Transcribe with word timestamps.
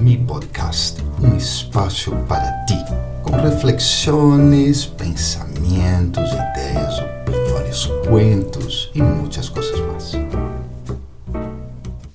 mi 0.00 0.16
podcast, 0.16 1.02
um 1.22 1.36
espaço 1.36 2.10
para 2.26 2.64
ti, 2.64 2.74
com 3.22 3.32
reflexões, 3.36 4.86
pensamentos, 4.86 6.30
ideias, 6.32 6.98
opiniões, 6.98 7.86
cuentos 8.08 8.90
e 8.94 9.02
muitas 9.02 9.50
coisas 9.50 9.78
mais. 9.80 10.12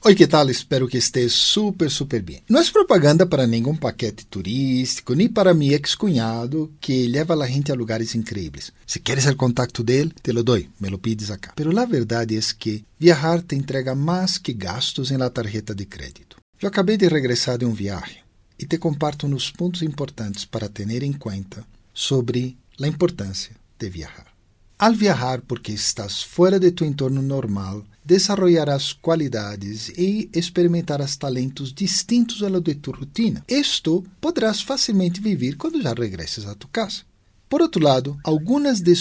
Oi, 0.03 0.15
que 0.15 0.25
tal? 0.25 0.49
Espero 0.49 0.87
que 0.87 0.97
esteja 0.97 1.29
super, 1.29 1.89
super 1.91 2.23
bem. 2.23 2.41
Não 2.49 2.59
é 2.59 2.71
propaganda 2.71 3.25
para 3.25 3.45
nenhum 3.45 3.75
paquete 3.75 4.25
turístico, 4.25 5.13
nem 5.13 5.27
para 5.27 5.53
mi 5.53 5.73
ex-cunhado 5.73 6.73
que 6.81 7.07
leva 7.07 7.35
a 7.35 7.47
gente 7.47 7.71
a 7.71 7.75
lugares 7.75 8.15
incríveis. 8.15 8.71
Se 8.85 8.99
queres 8.99 9.27
o 9.27 9.35
contato 9.35 9.83
dele, 9.83 10.11
te 10.23 10.33
lo 10.33 10.43
doy, 10.43 10.69
me 10.79 10.89
lo 10.89 10.97
pides 10.97 11.29
acá. 11.29 11.53
Pero 11.55 11.77
a 11.79 11.85
verdade 11.85 12.35
é 12.35 12.41
que 12.57 12.83
viajar 12.99 13.43
te 13.43 13.55
entrega 13.55 13.93
mais 13.93 14.39
que 14.39 14.53
gastos 14.53 15.11
em 15.11 15.17
la 15.17 15.29
tarjeta 15.29 15.75
de 15.75 15.85
crédito. 15.85 16.44
Eu 16.61 16.69
acabei 16.69 16.95
de 16.95 17.07
regressar 17.07 17.57
de 17.57 17.65
um 17.65 17.73
viagem 17.73 18.19
e 18.57 18.65
te 18.65 18.77
comparto 18.77 19.27
uns 19.27 19.51
pontos 19.51 19.81
importantes 19.81 20.45
para 20.45 20.69
ter 20.69 21.03
em 21.03 21.11
conta 21.11 21.65
sobre 21.93 22.57
a 22.81 22.87
importância 22.87 23.53
de 23.77 23.89
viajar. 23.89 24.27
Al 24.79 24.93
viajar 24.95 25.41
porque 25.41 25.73
estás 25.73 26.23
fora 26.23 26.57
de 26.57 26.71
tu 26.71 26.85
entorno 26.85 27.21
normal, 27.21 27.85
desarrollarás 28.03 28.93
qualidades 28.93 29.89
e 29.97 30.29
experimentarás 30.33 31.17
talentos 31.17 31.73
distintos 31.73 32.41
a 32.41 32.49
lo 32.49 32.61
de 32.61 32.75
tu 32.75 32.91
rutina. 32.91 33.43
Esto 33.47 34.03
podrás 34.21 34.61
facilmente 34.61 35.19
viver 35.19 35.57
quando 35.57 35.81
já 35.81 35.93
regresses 35.93 36.45
a 36.45 36.55
tu 36.55 36.69
casa. 36.69 37.03
Por 37.47 37.61
outro 37.61 37.83
lado, 37.83 38.17
algumas 38.23 38.81
de 38.81 38.95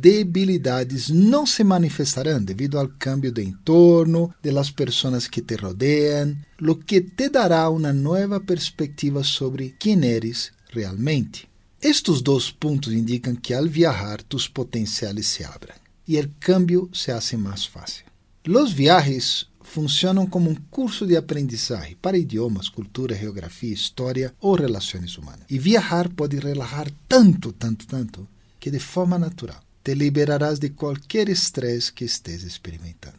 debilidades 0.00 1.08
não 1.08 1.44
se 1.44 1.64
manifestarão 1.64 2.42
devido 2.42 2.78
ao 2.78 2.88
cambio 2.98 3.32
de 3.32 3.42
entorno, 3.42 4.32
de 4.42 4.50
las 4.50 4.70
pessoas 4.70 5.26
que 5.26 5.42
te 5.42 5.56
rodeiam, 5.56 6.36
lo 6.60 6.76
que 6.76 7.00
te 7.00 7.28
dará 7.28 7.68
uma 7.68 7.92
nova 7.92 8.40
perspectiva 8.40 9.24
sobre 9.24 9.74
quem 9.78 10.04
eres 10.04 10.52
realmente. 10.70 11.48
Estes 11.82 12.22
dois 12.22 12.50
pontos 12.50 12.92
indicam 12.92 13.36
que 13.36 13.52
al 13.52 13.68
viajar 13.68 14.22
tus 14.22 14.48
potenciais 14.48 15.26
se 15.26 15.44
abram 15.44 15.74
e 16.08 16.18
o 16.18 16.30
cambio 16.40 16.88
se 16.92 17.10
hace 17.10 17.36
mais 17.36 17.66
fácil. 17.66 18.06
Os 18.48 18.72
viajes 18.72 19.48
funcionam 19.66 20.26
como 20.26 20.48
um 20.48 20.54
curso 20.70 21.06
de 21.06 21.16
aprendizagem 21.16 21.96
para 22.00 22.16
idiomas, 22.16 22.68
cultura, 22.68 23.14
geografia, 23.14 23.74
história 23.74 24.34
ou 24.40 24.54
relações 24.54 25.18
humanas. 25.18 25.44
E 25.50 25.58
viajar 25.58 26.08
pode 26.08 26.38
relaxar 26.38 26.90
tanto, 27.08 27.52
tanto, 27.52 27.86
tanto, 27.86 28.26
que 28.58 28.70
de 28.70 28.78
forma 28.78 29.18
natural 29.18 29.60
te 29.84 29.94
liberarás 29.94 30.58
de 30.58 30.70
qualquer 30.70 31.28
estresse 31.28 31.92
que 31.92 32.04
estés 32.04 32.42
experimentando. 32.42 33.18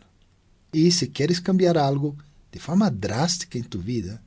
E 0.73 0.91
se 0.91 1.07
queres 1.07 1.39
cambiar 1.39 1.77
algo 1.77 2.17
de 2.51 2.59
forma 2.59 2.89
drástica 2.89 3.57
em 3.57 3.63
tu 3.63 3.79
vida, 3.79 4.21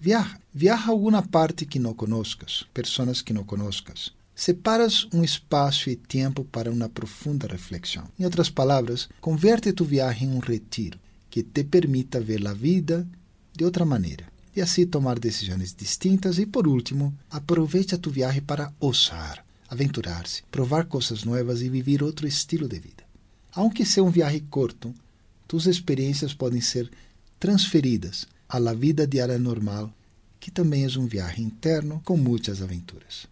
Viaja. 0.00 0.38
Viaja 0.52 0.88
a 0.88 0.90
alguma 0.90 1.22
parte 1.22 1.64
que 1.64 1.78
não 1.78 1.94
conozcas, 1.94 2.66
pessoas 2.74 3.22
que 3.22 3.32
não 3.32 3.42
conozcas. 3.42 4.12
Separas 4.34 5.08
um 5.14 5.24
espaço 5.24 5.88
e 5.88 5.96
tempo 5.96 6.44
para 6.44 6.70
uma 6.70 6.90
profunda 6.90 7.46
reflexão. 7.46 8.04
Em 8.18 8.24
outras 8.24 8.50
palavras, 8.50 9.08
converte 9.18 9.72
tu 9.72 9.82
viagem 9.82 10.28
em 10.28 10.34
um 10.34 10.40
retiro 10.40 10.98
que 11.34 11.42
te 11.42 11.64
permita 11.64 12.20
ver 12.20 12.46
a 12.46 12.52
vida 12.52 13.04
de 13.52 13.64
outra 13.64 13.84
maneira 13.84 14.30
e 14.54 14.62
assim 14.62 14.86
tomar 14.86 15.18
decisões 15.18 15.74
distintas. 15.74 16.38
E 16.38 16.46
por 16.46 16.68
último, 16.68 17.12
aproveite 17.28 17.92
a 17.92 17.98
tu 17.98 18.08
viagem 18.08 18.40
para 18.40 18.72
ousar, 18.78 19.44
aventurar-se, 19.68 20.44
provar 20.44 20.84
coisas 20.86 21.24
novas 21.24 21.60
e 21.60 21.68
viver 21.68 22.04
outro 22.04 22.28
estilo 22.28 22.68
de 22.68 22.78
vida. 22.78 23.02
Aunque 23.50 23.84
seja 23.84 24.04
um 24.04 24.12
viagem 24.12 24.46
curto, 24.48 24.94
tuas 25.48 25.66
experiências 25.66 26.32
podem 26.32 26.60
ser 26.60 26.88
transferidas 27.40 28.28
la 28.48 28.72
vida 28.72 29.04
diária 29.04 29.36
normal, 29.36 29.92
que 30.38 30.52
também 30.52 30.84
é 30.84 30.88
um 30.96 31.08
viagem 31.08 31.46
interno 31.46 32.00
com 32.04 32.16
muitas 32.16 32.62
aventuras. 32.62 33.26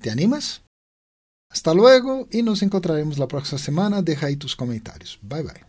¿Te 0.00 0.10
animas? 0.10 0.60
Hasta 1.50 1.72
luego 1.72 2.28
e 2.30 2.40
nos 2.40 2.62
encontraremos 2.62 3.18
la 3.18 3.26
próxima 3.26 3.58
semana. 3.58 4.00
Deja 4.00 4.28
aí 4.28 4.36
tus 4.36 4.54
comentários. 4.54 5.18
Bye 5.20 5.42
bye. 5.42 5.64